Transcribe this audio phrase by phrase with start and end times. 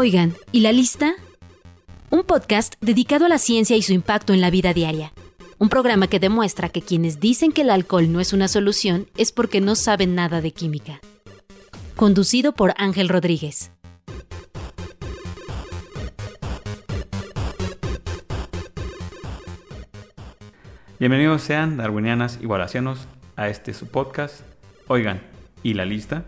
[0.00, 1.16] Oigan, ¿y la lista?
[2.10, 5.12] Un podcast dedicado a la ciencia y su impacto en la vida diaria.
[5.58, 9.32] Un programa que demuestra que quienes dicen que el alcohol no es una solución es
[9.32, 11.00] porque no saben nada de química.
[11.96, 13.72] Conducido por Ángel Rodríguez.
[21.00, 24.42] Bienvenidos sean darwinianas y wallacianos a este su podcast.
[24.86, 25.22] Oigan,
[25.64, 26.24] ¿y la lista?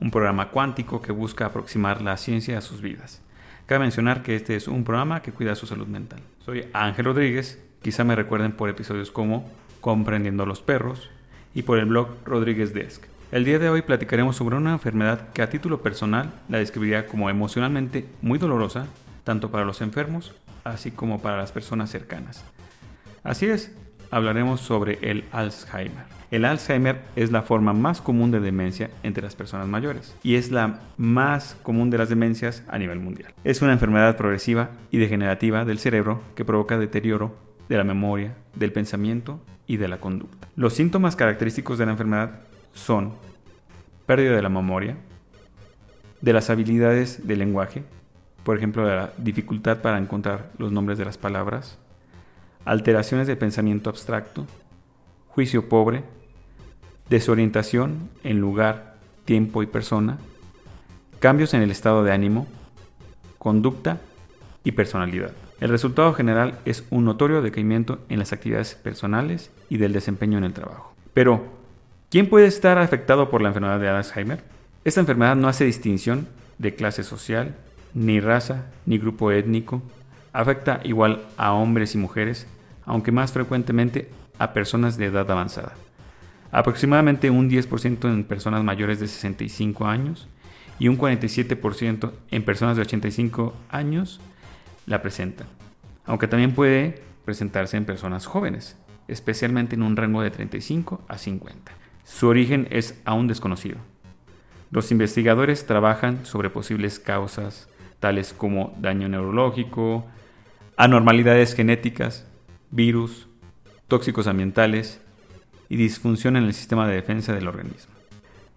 [0.00, 3.22] Un programa cuántico que busca aproximar la ciencia a sus vidas.
[3.66, 6.20] Cabe mencionar que este es un programa que cuida su salud mental.
[6.44, 9.48] Soy Ángel Rodríguez Quizá me recuerden por episodios como
[9.80, 11.10] Comprendiendo los perros
[11.54, 13.04] y por el blog Rodríguez Desk.
[13.30, 17.30] El día de hoy platicaremos sobre una enfermedad que a título personal la describiría como
[17.30, 18.86] emocionalmente muy dolorosa,
[19.22, 20.34] tanto para los enfermos
[20.64, 22.44] así como para las personas cercanas.
[23.22, 23.72] Así es,
[24.10, 26.04] hablaremos sobre el Alzheimer.
[26.30, 30.50] El Alzheimer es la forma más común de demencia entre las personas mayores y es
[30.50, 33.32] la más común de las demencias a nivel mundial.
[33.44, 37.34] Es una enfermedad progresiva y degenerativa del cerebro que provoca deterioro
[37.68, 40.48] de la memoria, del pensamiento y de la conducta.
[40.54, 42.40] Los síntomas característicos de la enfermedad
[42.72, 43.14] son
[44.06, 44.96] pérdida de la memoria,
[46.20, 47.84] de las habilidades del lenguaje,
[48.44, 51.78] por ejemplo, la dificultad para encontrar los nombres de las palabras,
[52.68, 54.46] alteraciones de pensamiento abstracto,
[55.28, 56.04] juicio pobre,
[57.08, 60.18] desorientación en lugar, tiempo y persona,
[61.18, 62.46] cambios en el estado de ánimo,
[63.38, 63.98] conducta
[64.64, 65.32] y personalidad.
[65.60, 70.44] El resultado general es un notorio decaimiento en las actividades personales y del desempeño en
[70.44, 70.92] el trabajo.
[71.14, 71.46] Pero,
[72.10, 74.44] ¿quién puede estar afectado por la enfermedad de Alzheimer?
[74.84, 77.54] Esta enfermedad no hace distinción de clase social,
[77.94, 79.80] ni raza, ni grupo étnico.
[80.34, 82.46] Afecta igual a hombres y mujeres,
[82.88, 85.74] aunque más frecuentemente a personas de edad avanzada.
[86.50, 90.26] Aproximadamente un 10% en personas mayores de 65 años
[90.78, 94.20] y un 47% en personas de 85 años
[94.86, 95.44] la presenta,
[96.06, 101.72] aunque también puede presentarse en personas jóvenes, especialmente en un rango de 35 a 50.
[102.04, 103.76] Su origen es aún desconocido.
[104.70, 107.68] Los investigadores trabajan sobre posibles causas
[108.00, 110.06] tales como daño neurológico,
[110.78, 112.27] anormalidades genéticas,
[112.70, 113.28] virus,
[113.86, 115.00] tóxicos ambientales
[115.68, 117.94] y disfunción en el sistema de defensa del organismo.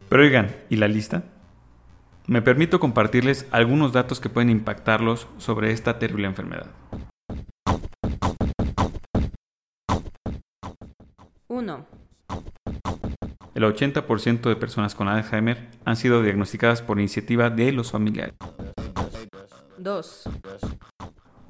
[0.10, 1.24] Pero oigan, ¿y la lista?
[2.28, 6.68] Me permito compartirles algunos datos que pueden impactarlos sobre esta terrible enfermedad.
[11.48, 11.86] 1.
[13.54, 18.36] El 80% de personas con Alzheimer han sido diagnosticadas por iniciativa de los familiares.
[19.78, 20.30] 2.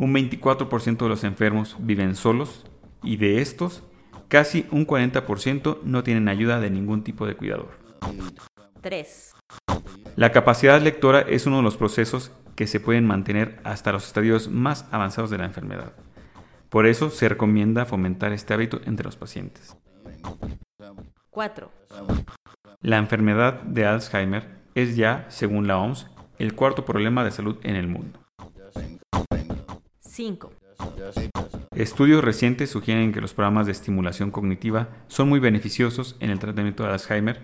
[0.01, 2.65] Un 24% de los enfermos viven solos
[3.03, 3.83] y de estos,
[4.29, 7.77] casi un 40% no tienen ayuda de ningún tipo de cuidador.
[8.81, 9.35] 3.
[10.15, 14.49] La capacidad lectora es uno de los procesos que se pueden mantener hasta los estadios
[14.49, 15.93] más avanzados de la enfermedad.
[16.69, 19.77] Por eso se recomienda fomentar este hábito entre los pacientes.
[21.29, 21.71] 4.
[22.81, 26.07] La enfermedad de Alzheimer es ya, según la OMS,
[26.39, 28.20] el cuarto problema de salud en el mundo.
[30.11, 30.51] 5.
[31.73, 36.83] Estudios recientes sugieren que los programas de estimulación cognitiva son muy beneficiosos en el tratamiento
[36.83, 37.41] de Alzheimer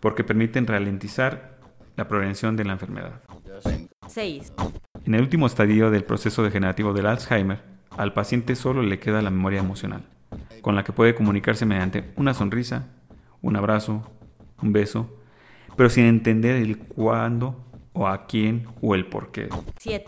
[0.00, 1.56] porque permiten ralentizar
[1.96, 3.22] la prevención de la enfermedad.
[4.06, 4.52] 6.
[5.06, 7.62] En el último estadio del proceso degenerativo del Alzheimer,
[7.96, 10.04] al paciente solo le queda la memoria emocional,
[10.60, 12.88] con la que puede comunicarse mediante una sonrisa,
[13.40, 14.02] un abrazo,
[14.60, 15.10] un beso,
[15.74, 19.48] pero sin entender el cuándo o a quién o el por qué.
[19.78, 20.04] 7.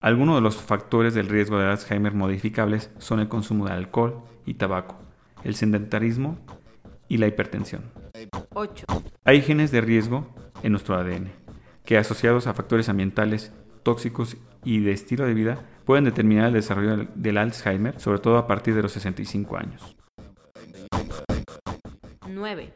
[0.00, 4.54] Algunos de los factores del riesgo de Alzheimer modificables son el consumo de alcohol y
[4.54, 4.96] tabaco,
[5.44, 6.38] el sedentarismo
[7.08, 7.92] y la hipertensión.
[8.54, 8.86] 8.
[9.24, 11.30] Hay genes de riesgo en nuestro ADN,
[11.84, 13.52] que asociados a factores ambientales,
[13.82, 18.46] tóxicos y de estilo de vida pueden determinar el desarrollo del Alzheimer, sobre todo a
[18.46, 19.96] partir de los 65 años.
[22.28, 22.74] 9.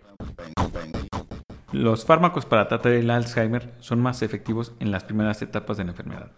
[1.72, 5.92] Los fármacos para tratar el Alzheimer son más efectivos en las primeras etapas de la
[5.92, 6.30] enfermedad.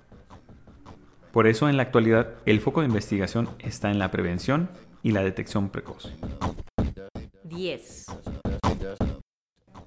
[1.32, 4.70] Por eso en la actualidad el foco de investigación está en la prevención
[5.02, 6.12] y la detección precoz.
[7.42, 8.06] 10.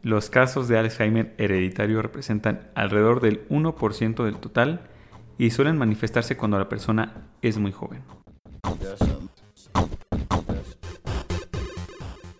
[0.01, 4.81] Los casos de Alzheimer hereditario representan alrededor del 1% del total
[5.37, 8.03] y suelen manifestarse cuando la persona es muy joven.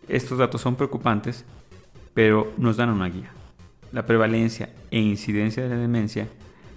[0.09, 1.45] Estos datos son preocupantes,
[2.17, 3.29] pero nos dan una guía.
[3.91, 6.27] La prevalencia e incidencia de la demencia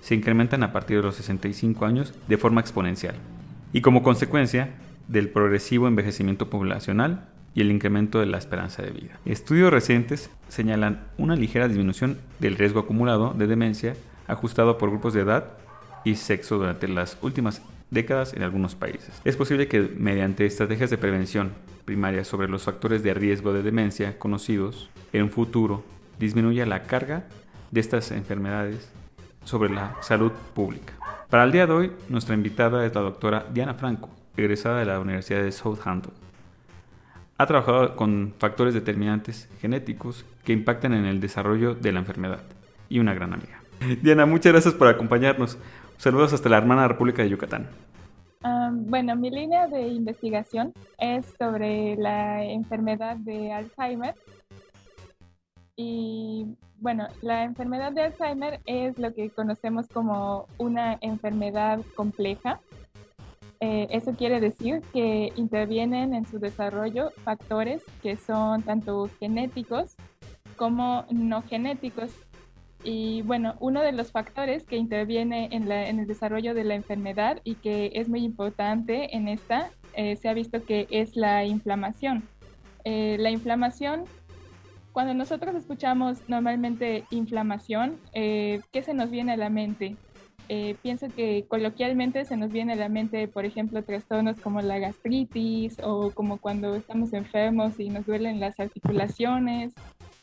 [0.03, 3.15] se incrementan a partir de los 65 años de forma exponencial
[3.73, 4.75] y como consecuencia
[5.09, 9.19] del progresivo envejecimiento poblacional y el incremento de la esperanza de vida.
[9.25, 13.97] Estudios recientes señalan una ligera disminución del riesgo acumulado de demencia
[14.27, 15.53] ajustado por grupos de edad
[16.05, 19.23] y sexo durante las últimas décadas en algunos países.
[19.25, 21.53] Es posible que mediante estrategias de prevención
[21.91, 25.83] primaria sobre los factores de riesgo de demencia conocidos, en un futuro
[26.21, 27.25] disminuya la carga
[27.73, 28.89] de estas enfermedades
[29.43, 30.93] sobre la salud pública.
[31.29, 35.01] Para el día de hoy, nuestra invitada es la doctora Diana Franco, egresada de la
[35.01, 36.13] Universidad de Southampton.
[37.39, 42.43] Ha trabajado con factores determinantes genéticos que impactan en el desarrollo de la enfermedad
[42.89, 43.63] y una gran amiga.
[44.01, 45.59] Diana, muchas gracias por acompañarnos.
[45.99, 47.67] Saludos hasta la hermana República de Yucatán.
[48.43, 54.15] Bueno, mi línea de investigación es sobre la enfermedad de Alzheimer.
[55.77, 56.47] Y
[56.79, 62.61] bueno, la enfermedad de Alzheimer es lo que conocemos como una enfermedad compleja.
[63.61, 69.97] Eh, eso quiere decir que intervienen en su desarrollo factores que son tanto genéticos
[70.57, 72.11] como no genéticos.
[72.83, 77.57] Y bueno, uno de los factores que interviene en, el desarrollo de la enfermedad y
[77.57, 82.23] que es muy importante en esta, eh, se ha visto que es la inflamación.
[82.85, 84.05] Eh, la inflamación,
[84.93, 89.97] cuando nosotros escuchamos normalmente inflamación, eh, ¿qué se nos viene a la mente?
[90.83, 95.77] pienso que coloquialmente se nos viene a la mente, por ejemplo, trastornos como la gastritis
[95.81, 99.73] o como cuando estamos enfermos y nos duelen las articulaciones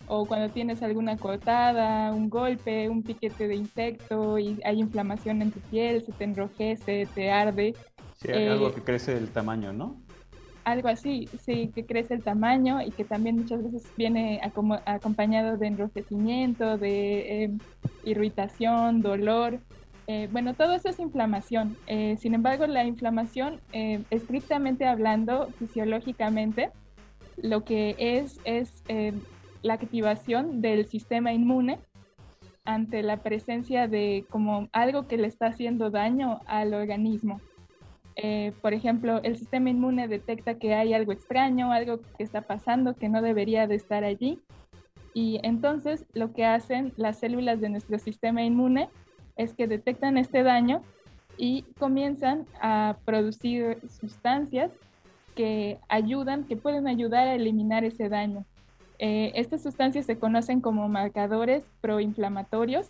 [0.08, 5.52] o cuando tienes alguna cortada, un golpe, un piquete de insecto y hay inflamación en
[5.52, 7.74] tu piel, se te enrojece, te arde.
[8.16, 9.98] Sí, hay algo eh, que crece el tamaño, ¿no?
[10.64, 14.42] Algo así, sí, que crece el tamaño y que también muchas veces viene
[14.86, 17.60] acompañado de enrojecimiento, de em,
[18.06, 19.60] irritación, dolor.
[20.08, 21.76] Eh, bueno, todo eso es inflamación.
[21.88, 23.62] Eh, sin embargo, la inflamación,
[24.10, 26.70] estrictamente hablando, fisiológicamente,
[27.38, 29.20] lo que es es em,
[29.68, 31.80] la activación del sistema inmune
[32.64, 37.40] ante la presencia de como algo que le está haciendo daño al organismo.
[38.16, 42.96] Eh, por ejemplo, el sistema inmune detecta que hay algo extraño, algo que está pasando
[42.96, 44.40] que no debería de estar allí.
[45.14, 48.90] Y entonces lo que hacen las células de nuestro sistema inmune
[49.36, 50.82] es que detectan este daño
[51.38, 54.72] y comienzan a producir sustancias
[55.36, 58.46] que ayudan, que pueden ayudar a eliminar ese daño.
[59.00, 62.90] Eh, estas sustancias se conocen como marcadores proinflamatorios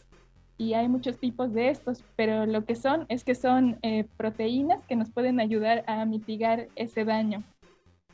[0.58, 4.86] y hay muchos tipos de estos, pero lo que son es que son eh, proteínas
[4.86, 7.44] que nos pueden ayudar a mitigar ese daño.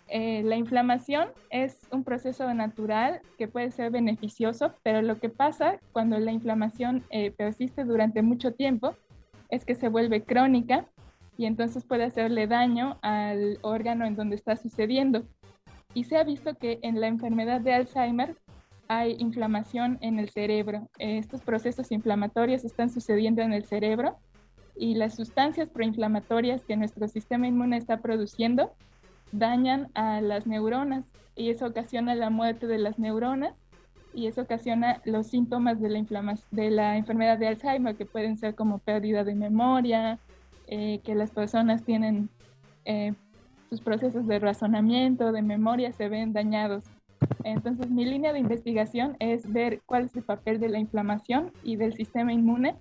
[0.10, 5.80] Eh, la inflamación es un proceso natural que puede ser beneficioso, pero lo que pasa
[5.92, 7.04] cuando la inflamación
[7.38, 8.96] persiste durante mucho tiempo
[9.50, 10.86] es que se vuelve crónica
[11.38, 15.24] y entonces puede hacerle daño al órgano en donde está sucediendo
[15.94, 18.36] y se ha visto que en la enfermedad de Alzheimer
[18.88, 20.90] hay inflamación en el cerebro.
[21.00, 24.18] Estos procesos inflamatorios están sucediendo en el cerebro
[24.76, 28.74] y las sustancias proinflamatorias que nuestro sistema inmune está produciendo
[29.32, 31.06] dañan a las neuronas
[31.36, 33.56] y eso ocasiona la muerte de las neuronas
[34.14, 39.24] y eso ocasiona los síntomas de la, enfermedad de Alzheimer que pueden ser como pérdida
[39.24, 40.20] de memoria,
[40.68, 42.30] eh, que las personas tienen
[42.86, 43.14] eh,
[43.74, 46.84] sus procesos de razonamiento, de memoria se ven dañados.
[47.44, 51.76] Entonces mi línea de investigación es ver cuál es el papel de la inflamación y
[51.76, 52.76] del sistema inmune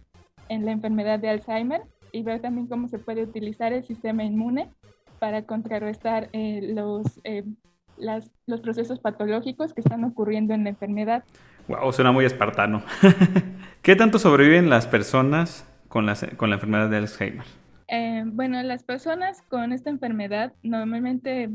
[0.51, 1.81] en la enfermedad de Alzheimer
[2.13, 4.69] y ver también cómo se puede utilizar el sistema inmune
[5.19, 7.43] para contrarrestar eh, los, eh,
[7.97, 11.25] los procesos patológicos que están ocurriendo en la enfermedad.
[11.69, 12.83] Wow, suena muy espartano.
[13.81, 16.05] ¿Qué tanto sobreviven las personas con
[16.37, 17.62] con la enfermedad de Alzheimer?
[17.95, 21.51] Eh, bueno, las personas con esta enfermedad normalmente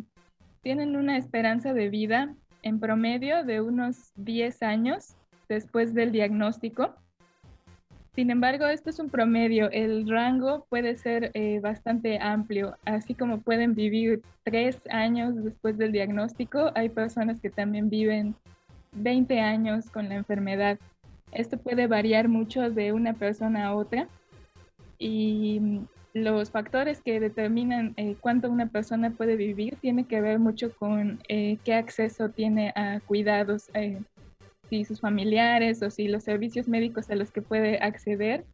[0.62, 5.16] tienen una esperanza de vida en promedio de unos 10 años
[5.50, 6.94] después del diagnóstico.
[8.14, 9.72] Sin embargo, esto es un promedio.
[9.72, 15.92] El rango puede ser eh, bastante amplio, así como pueden vivir 3 años después del
[15.92, 16.72] diagnóstico.
[16.76, 18.36] Hay personas que también viven
[18.92, 20.78] 20 años con la enfermedad.
[21.32, 24.08] Esto puede variar mucho de una persona a otra
[25.00, 25.82] y
[26.24, 31.20] los factores que determinan eh, cuánto una persona puede vivir tiene que ver mucho con
[31.28, 34.02] eh, qué acceso tiene a cuidados, eh,
[34.70, 38.46] si sus familiares o si los servicios médicos a los que puede acceder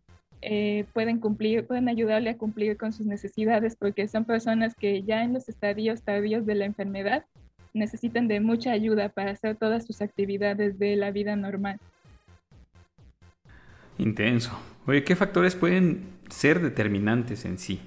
[0.91, 5.32] pueden cumplir, pueden ayudarle a cumplir con sus necesidades, porque son personas que ya en
[5.32, 7.24] los estadios tardíos de la enfermedad
[7.74, 11.79] necesitan de mucha ayuda para hacer todas sus actividades de la vida normal.
[13.98, 14.60] Intenso.
[14.86, 17.80] Oye, ¿qué factores pueden ser determinantes en sí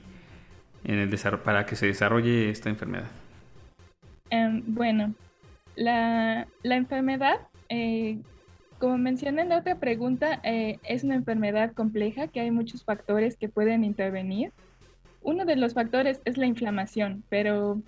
[0.85, 1.11] en el
[1.43, 3.11] para que se desarrolle esta enfermedad?
[4.31, 5.15] Em, bueno,
[5.75, 8.19] la, enfermedad, eh,
[8.79, 13.37] como mencioné en la otra pregunta, eh, es una enfermedad compleja que hay muchos factores
[13.37, 14.53] que pueden intervenir.
[15.23, 17.81] Uno de los factores es la inflamación, pero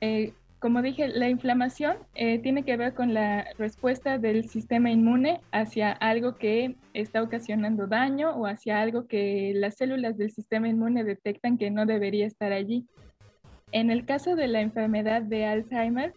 [0.00, 0.32] eh,
[0.62, 5.90] como dije, la inflamación eh, tiene que ver con la respuesta del sistema inmune hacia
[5.90, 11.58] algo que está ocasionando daño o hacia algo que las células del sistema inmune detectan
[11.58, 12.86] que no debería estar allí.
[13.72, 16.14] En el caso de la enfermedad de Alzheimer,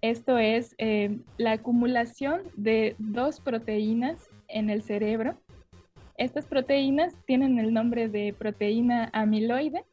[0.00, 5.38] esto es eh, la acumulación de dos proteínas en el cerebro.
[6.16, 9.84] Estas proteínas tienen el nombre de proteína amiloide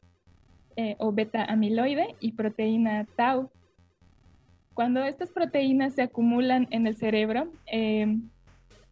[0.76, 3.50] eh, o beta amiloide y proteína tau.
[4.74, 8.28] Cuando estas proteínas se acumulan en el cerebro, em,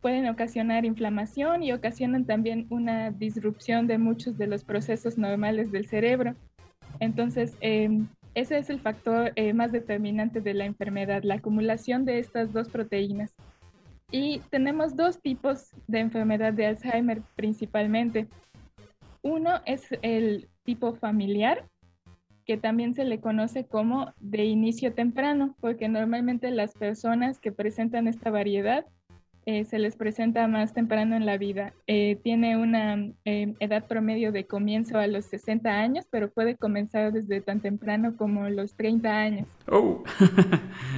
[0.00, 5.86] pueden ocasionar inflamación y ocasionan también una disrupción de muchos de los procesos normales del
[5.86, 6.34] cerebro.
[7.00, 12.18] Entonces, em, ese es el factor eh, más determinante de la enfermedad, la acumulación de
[12.20, 13.34] estas dos proteínas.
[14.10, 18.28] Y tenemos dos tipos de enfermedad de Alzheimer principalmente.
[19.22, 21.64] Uno es el tipo familiar,
[22.46, 28.08] que también se le conoce como de inicio temprano, porque normalmente las personas que presentan
[28.08, 28.86] esta variedad
[29.44, 31.72] eh, se les presenta más temprano en la vida.
[31.88, 37.12] Eh, tiene una eh, edad promedio de comienzo a los 60 años, pero puede comenzar
[37.12, 39.48] desde tan temprano como los 30 años.
[39.68, 40.04] Oh.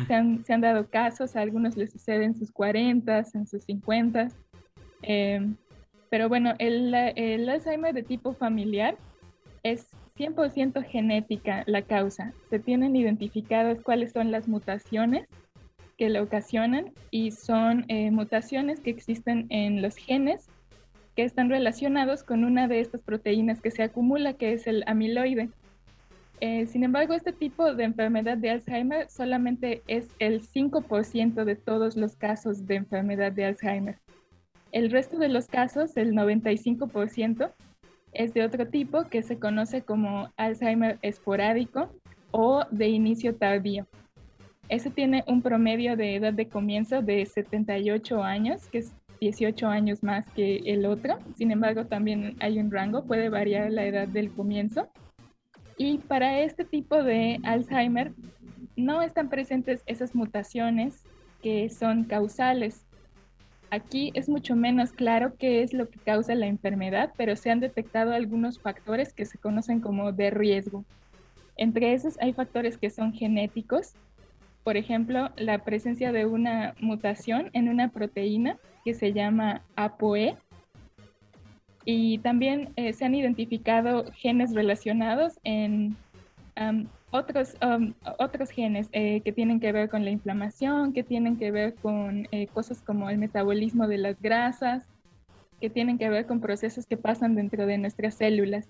[0.06, 3.64] se, han, se, han, dado casos, a algunos les sucede en sus 40, en sus
[3.64, 4.28] 50.
[6.10, 8.98] pero bueno, el, el Alzheimer de tipo familiar
[9.62, 9.86] es
[10.18, 12.32] 100% genética la causa.
[12.48, 15.26] Se tienen identificadas cuáles son las mutaciones
[15.96, 20.46] que le ocasionan y son eh, mutaciones que existen en los genes
[21.16, 25.50] que están relacionados con una de estas proteínas que se acumula, que es el amiloide.
[26.40, 31.96] Eh, sin embargo, este tipo de enfermedad de Alzheimer solamente es el 5% de todos
[31.96, 33.98] los casos de enfermedad de Alzheimer.
[34.72, 37.52] El resto de los casos, el 95%,
[38.14, 41.90] es de otro tipo que se conoce como Alzheimer esporádico
[42.30, 43.86] o de inicio tardío.
[44.68, 50.02] Ese tiene un promedio de edad de comienzo de 78 años, que es 18 años
[50.02, 51.18] más que el otro.
[51.36, 54.88] Sin embargo, también hay un rango, puede variar la edad del comienzo.
[55.76, 58.12] Y para este tipo de Alzheimer
[58.76, 61.04] no están presentes esas mutaciones
[61.42, 62.86] que son causales
[63.74, 67.58] Aquí es mucho menos claro qué es lo que causa la enfermedad, pero se han
[67.58, 70.84] detectado algunos factores que se conocen como de riesgo.
[71.56, 73.94] Entre esos hay factores que son genéticos,
[74.62, 80.36] por ejemplo, la presencia de una mutación en una proteína que se llama ApoE.
[81.84, 85.96] Y también eh, se han identificado genes relacionados en
[87.14, 91.52] otros, um, otros genes eh, que tienen que ver con la inflamación, que tienen que
[91.52, 94.82] ver con eh, cosas como el metabolismo de las grasas,
[95.60, 98.68] que tienen que ver con procesos que pasan dentro de nuestras células.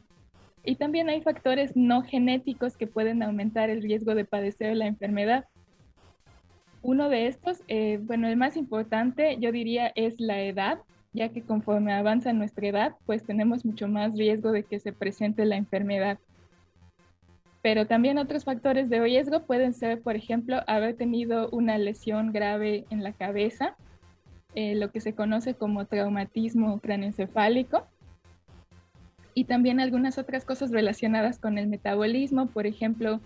[0.62, 5.46] Y también hay factores no genéticos que pueden aumentar el riesgo de padecer la enfermedad.
[6.82, 10.80] Uno de estos, eh, bueno, el más importante yo diría es la edad,
[11.14, 15.46] ya que conforme avanza nuestra edad, pues tenemos mucho más riesgo de que se presente
[15.46, 16.18] la enfermedad.
[17.64, 22.84] Pero también otros factores de riesgo pueden ser, por ejemplo, haber tenido una lesión grave
[22.90, 23.74] en la cabeza,
[24.54, 27.86] eh, lo que se conoce como traumatismo craneoencefálico,
[29.32, 33.18] y también algunas otras cosas relacionadas con el metabolismo, por ejemplo,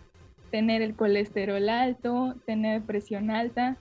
[0.52, 3.76] tener el colesterol alto, tener presión alta,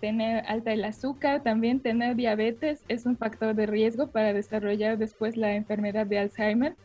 [0.00, 5.36] tener alta el azúcar, también tener diabetes es un factor de riesgo para desarrollar después
[5.36, 6.76] la enfermedad de Alzheimer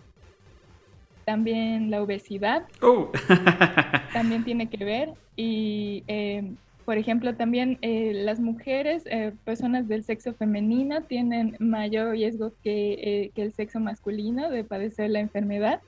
[1.32, 2.64] también la obesidad.
[2.82, 3.10] Oh.
[4.14, 5.14] también tiene que ver.
[5.38, 6.44] Y eh,
[6.84, 13.32] por ejemplo también eh, las mujeres eh, personas del sexo femenino tienen mayor riesgo que,
[13.34, 15.80] que, el sexo masculino de padecer la enfermedad.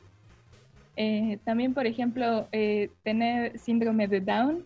[1.43, 2.47] También por ejemplo
[3.03, 4.65] tener síndrome de Down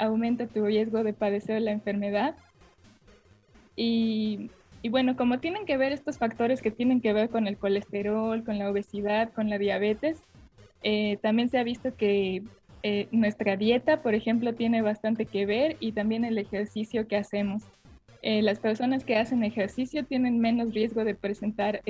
[0.00, 2.34] aumenta tu riesgo de padecer la enfermedad.
[3.76, 4.50] Y
[4.84, 8.44] y bueno, como tienen que ver estos factores que tienen que ver con el colesterol,
[8.44, 10.22] con la obesidad, con la diabetes,
[10.82, 12.42] eh, también se ha visto que
[12.82, 17.62] eh, nuestra dieta, por ejemplo, tiene bastante que ver y también el ejercicio que hacemos.
[18.20, 21.80] Eh, las personas que hacen ejercicio tienen menos riesgo de presentar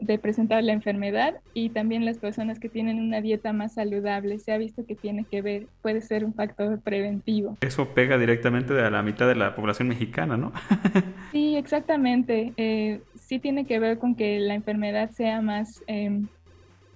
[0.00, 4.38] de presentar la enfermedad y también las personas que tienen una dieta más saludable.
[4.38, 7.56] Se ha visto que tiene que ver, puede ser un factor preventivo.
[7.60, 10.52] Eso pega directamente a la mitad de la población mexicana, ¿no?
[11.32, 12.52] sí, exactamente.
[12.56, 16.28] Eh, sí tiene que ver con que la enfermedad sea más, em,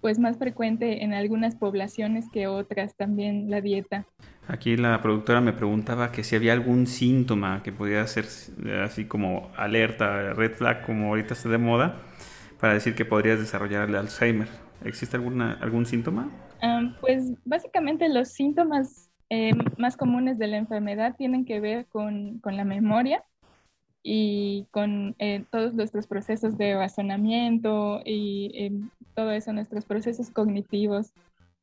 [0.00, 4.06] pues más frecuente en algunas poblaciones que otras también la dieta.
[4.48, 8.26] Aquí la productora me preguntaba que si había algún síntoma que podía ser
[8.82, 12.02] así como alerta, red flag, como ahorita está de moda,
[12.62, 14.46] para decir que podrías desarrollar el Alzheimer.
[14.84, 16.30] ¿Existe alguna, algún síntoma?
[17.00, 22.56] pues básicamente los síntomas eh, más comunes de la enfermedad tienen que ver con, con
[22.56, 23.24] la memoria
[24.04, 28.70] y con eh, todos nuestros procesos de razonamiento y eh,
[29.16, 31.12] todo eso, nuestros procesos cognitivos.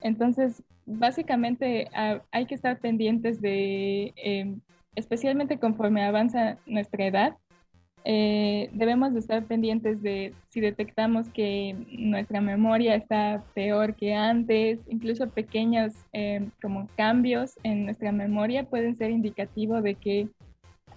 [0.02, 1.88] Entonces, básicamente
[2.30, 4.60] hay que estar pendientes de, em,
[4.96, 7.38] especialmente conforme avanza nuestra edad,
[8.06, 14.80] eh, debemos de estar pendientes de si detectamos que nuestra memoria está peor que antes,
[14.88, 20.28] incluso pequeños em, como cambios en nuestra memoria pueden ser indicativo de que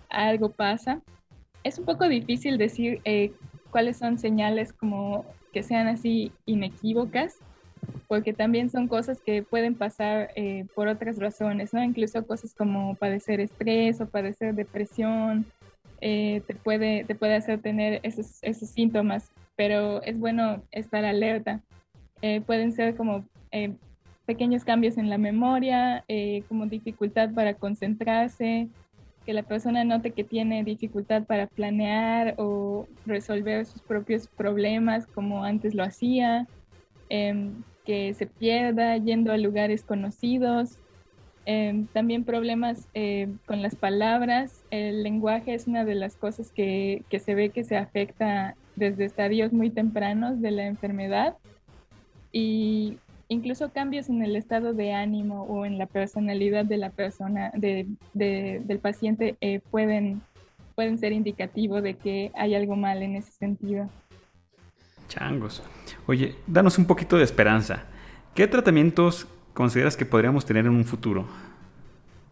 [0.09, 1.03] algo pasa
[1.65, 3.33] es un poco difícil decir eh,
[3.71, 7.37] cuáles son señales como que sean así inequívocas,
[8.09, 11.83] porque también son cosas que pueden pasar eh, por otras razones, ¿no?
[11.83, 15.47] Incluso cosas como padecer estrés o padecer depresión,
[16.03, 21.63] eh, te, puede, te puede hacer tener esos, esos síntomas, pero es bueno estar alerta.
[22.47, 23.25] pueden ser como
[24.27, 26.05] pequeños cambios en la memoria,
[26.49, 28.69] como dificultad para concentrarse,
[29.25, 35.45] que la persona note que tiene dificultad para planear o resolver sus propios problemas como
[35.45, 36.47] antes lo hacía,
[37.09, 40.79] em, que se pierda yendo a lugares conocidos,
[41.47, 44.65] em, también problemas eh, con las palabras.
[44.71, 49.05] El lenguaje es una de las cosas que, que se ve que se afecta desde
[49.05, 51.37] estadios muy tempranos de la enfermedad.
[52.33, 57.51] Y incluso cambios en el estado de ánimo o en la personalidad de la persona,
[57.55, 60.23] de, del paciente, eh, pueden,
[60.75, 63.89] pueden ser indicativos de que hay algo mal en ese sentido.
[65.09, 65.63] Changos.
[66.07, 67.85] Oye, danos un poquito de esperanza.
[68.35, 71.27] ¿Qué tratamientos consideras que podríamos tener en un futuro?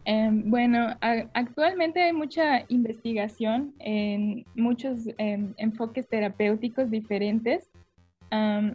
[0.03, 0.97] Em, bueno,
[1.33, 7.69] actualmente hay mucha investigación en muchos em, enfoques terapéuticos diferentes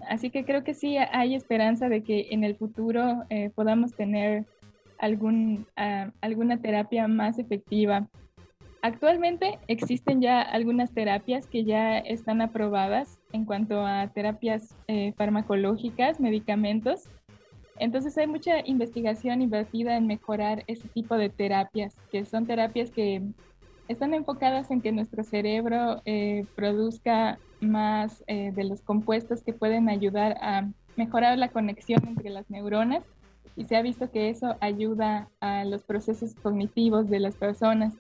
[0.08, 4.44] así que creo que sí hay esperanza de que en el futuro eh, podamos tener
[4.98, 5.66] algún,
[6.20, 8.09] alguna terapia más efectiva.
[8.82, 16.20] Actualmente existen ya algunas terapias que ya están aprobadas en cuanto a terapias eh, farmacológicas,
[16.20, 17.09] medicamentos.
[17.78, 23.22] Entonces hay mucha investigación invertida en mejorar ese tipo de terapias, que son terapias que
[23.88, 29.88] están enfocadas en que nuestro cerebro eh, produzca más eh, de los compuestos que pueden
[29.88, 33.04] ayudar a mejorar la conexión entre las neuronas
[33.54, 37.94] y se ha visto que eso ayuda a los procesos cognitivos de las personas.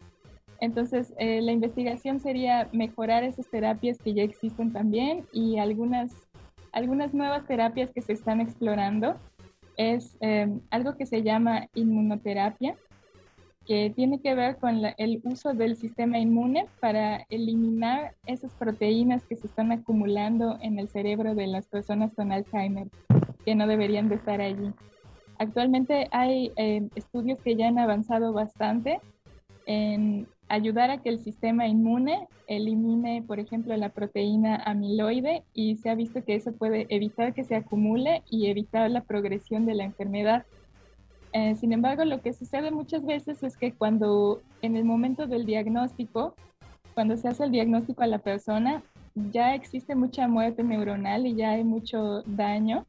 [0.60, 6.12] Entonces, eh, la investigación sería mejorar esas terapias que ya existen también y algunas,
[6.72, 9.16] algunas nuevas terapias que se están explorando.
[9.76, 10.16] Es
[10.70, 12.76] algo que se llama inmunoterapia,
[13.66, 19.36] que tiene que ver con el uso del sistema inmune para eliminar esas proteínas que
[19.36, 22.88] se están acumulando en el cerebro de las personas con Alzheimer,
[23.44, 24.72] que no deberían de estar allí.
[25.38, 29.00] Actualmente hay eh, estudios que ya han avanzado bastante
[29.66, 35.90] en ayudar a que el sistema inmune elimine, por ejemplo, la proteína amiloide y se
[35.90, 39.84] ha visto que eso puede evitar que se acumule y evitar la progresión de la
[39.84, 40.44] enfermedad
[41.38, 45.44] eh, sin embargo, lo que sucede muchas veces es que cuando en el momento del
[45.44, 46.34] diagnóstico,
[46.94, 48.82] cuando se hace el diagnóstico a la persona,
[49.14, 52.86] ya existe mucha muerte neuronal y ya hay mucho daño.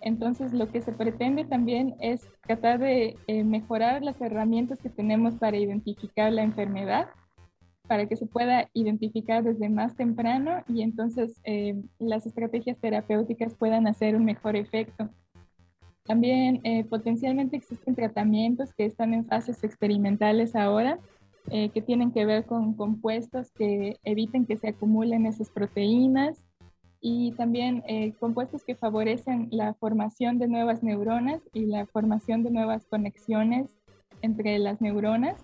[0.00, 5.34] Entonces, lo que se pretende también es tratar de eh, mejorar las herramientas que tenemos
[5.36, 7.08] para identificar la enfermedad,
[7.86, 13.86] para que se pueda identificar desde más temprano y entonces eh, las estrategias terapéuticas puedan
[13.86, 15.08] hacer un mejor efecto.
[16.04, 20.98] También eh, potencialmente existen tratamientos que están en fases experimentales ahora,
[21.50, 26.40] que tienen que ver con compuestos que eviten que se acumulen esas proteínas
[27.02, 32.50] y también eh, compuestos que favorecen la formación de nuevas neuronas y la formación de
[32.50, 33.68] nuevas conexiones
[34.22, 35.36] entre las neuronas,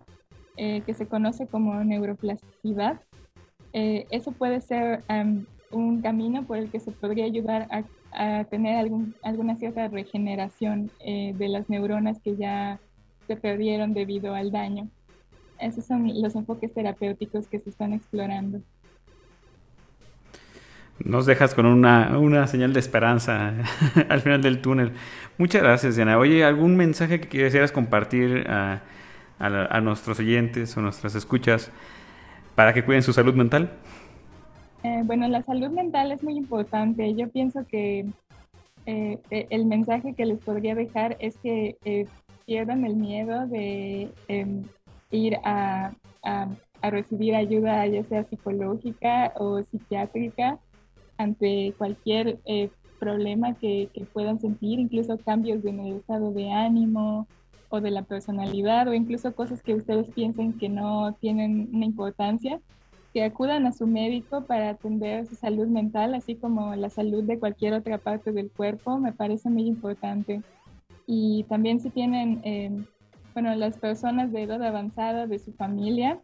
[0.57, 3.01] que se conoce como neuroplasticidad.
[3.73, 5.05] eso puede ser
[5.71, 8.90] un camino por el que se podría ayudar a tener
[9.23, 12.81] alguna cierta regeneración eh, de las neuronas que ya
[13.27, 14.88] se perdieron debido al daño.
[15.61, 18.62] Esos son los enfoques terapéuticos que se están explorando.
[21.04, 23.54] Nos dejas con una, una señal de esperanza
[24.08, 24.92] al final del túnel.
[25.38, 26.18] Muchas gracias, Diana.
[26.18, 28.82] Oye, ¿algún mensaje que quisieras compartir a,
[29.38, 31.70] a nuestros oyentes o nuestras escuchas
[32.54, 33.70] para que cuiden su salud mental?
[34.82, 37.14] Eh, bueno, la salud mental es muy importante.
[37.14, 38.06] Yo pienso que
[38.87, 42.06] eh, e, el mensaje que les podría dejar es que eh,
[42.46, 44.62] pierdan el miedo de em,
[45.11, 45.92] ir a,
[46.80, 50.58] recibir ayuda, ya sea psicológica o psiquiátrica,
[51.18, 57.26] ante cualquier eh, problema que, que, puedan sentir, incluso cambios en el estado de ánimo
[57.68, 62.61] o de la personalidad o incluso cosas que ustedes piensen que no tienen una importancia,
[63.12, 67.38] que acudan a su médico para atender su salud mental, así como la salud de
[67.38, 70.42] cualquier otra parte del cuerpo, me parece muy importante.
[71.07, 72.70] Y también si tienen, eh,
[73.33, 76.20] bueno, las personas de edad avanzada de su familia,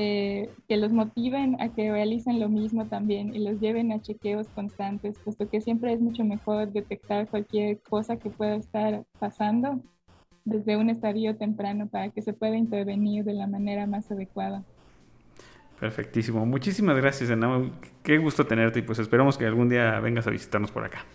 [0.00, 4.46] eh, que los motiven a que realicen lo mismo también y los lleven a chequeos
[4.46, 9.82] constantes, puesto que siempre es mucho mejor detectar cualquier cosa que pueda estar pasando
[10.44, 14.62] desde un estadio temprano para que se pueda intervenir de la manera más adecuada.
[15.80, 16.46] Perfectísimo.
[16.46, 17.68] Muchísimas gracias, Ana.
[18.04, 21.06] Qué gusto tenerte y pues esperamos que algún día vengas a visitarnos por acá.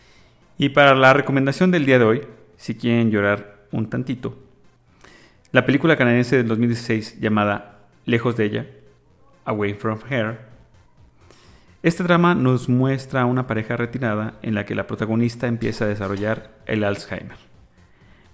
[0.58, 2.22] Y para la recomendación del día de hoy,
[2.58, 4.38] si quieren llorar un tantito,
[5.54, 7.73] la película canadiense del 2016 llamada
[8.06, 8.68] lejos de ella,
[9.46, 10.40] Away from Her.
[11.82, 16.52] Este drama nos muestra una pareja retirada en la que la protagonista empieza a desarrollar
[16.66, 17.38] el Alzheimer.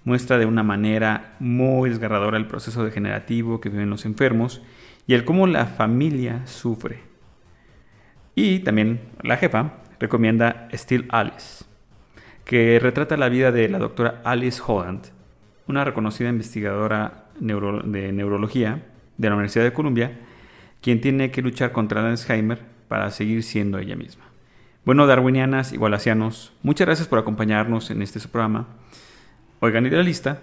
[0.04, 4.62] Muestra de una manera muy desgarradora el proceso degenerativo que viven los enfermos
[5.06, 7.00] y el cómo la familia sufre.
[8.34, 11.64] Y también la jefa recomienda Still Alice,
[12.44, 15.08] que retrata la vida de la doctora Alice Holland,
[15.66, 18.82] una reconocida investigadora de neurología
[19.20, 20.18] de la Universidad de Columbia,
[20.80, 24.24] quien tiene que luchar contra el Alzheimer para seguir siendo ella misma.
[24.84, 28.66] Bueno, darwinianas y wallacianos, muchas gracias por acompañarnos en este programa.
[29.60, 30.40] Oigan, idealista,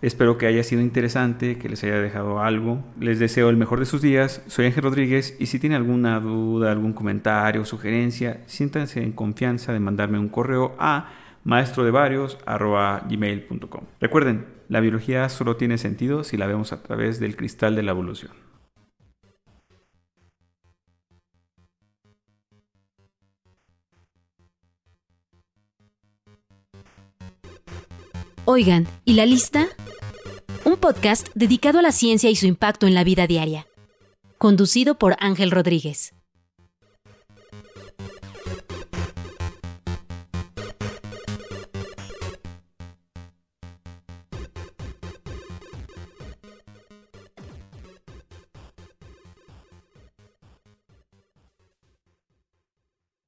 [0.00, 2.84] espero que haya sido interesante, que les haya dejado algo.
[3.00, 4.42] Les deseo el mejor de sus días.
[4.46, 9.80] Soy Ángel Rodríguez y si tienen alguna duda, algún comentario sugerencia, siéntanse en confianza de
[9.80, 11.08] mandarme un correo a
[11.50, 13.84] maestrodevarios.gmail.com.
[13.98, 17.90] Recuerden, la biología solo tiene sentido si la vemos a través del cristal de la
[17.90, 18.30] evolución.
[28.44, 29.66] Oigan, ¿y la lista?
[30.64, 33.66] Un podcast dedicado a la ciencia y su impacto en la vida diaria.
[34.38, 36.14] Conducido por Ángel Rodríguez.